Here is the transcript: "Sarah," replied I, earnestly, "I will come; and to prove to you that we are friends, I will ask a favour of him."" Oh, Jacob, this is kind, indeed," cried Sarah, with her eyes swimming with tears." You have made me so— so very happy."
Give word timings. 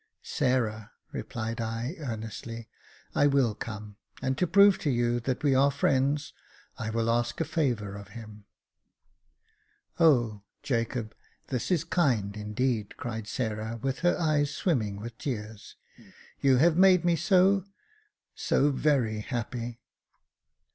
"Sarah," 0.23 0.93
replied 1.11 1.61
I, 1.61 1.95
earnestly, 1.99 2.67
"I 3.13 3.27
will 3.27 3.53
come; 3.53 3.97
and 4.19 4.35
to 4.39 4.47
prove 4.47 4.79
to 4.79 4.89
you 4.89 5.19
that 5.19 5.43
we 5.43 5.53
are 5.53 5.69
friends, 5.69 6.33
I 6.75 6.89
will 6.89 7.07
ask 7.07 7.39
a 7.39 7.45
favour 7.45 7.93
of 7.97 8.07
him."" 8.17 8.45
Oh, 9.99 10.41
Jacob, 10.63 11.13
this 11.49 11.69
is 11.69 11.83
kind, 11.83 12.35
indeed," 12.35 12.97
cried 12.97 13.27
Sarah, 13.27 13.77
with 13.79 13.99
her 13.99 14.17
eyes 14.19 14.49
swimming 14.51 14.95
with 14.99 15.19
tears." 15.19 15.75
You 16.41 16.57
have 16.57 16.77
made 16.77 17.05
me 17.05 17.15
so— 17.15 17.65
so 18.33 18.71
very 18.71 19.19
happy." 19.19 19.81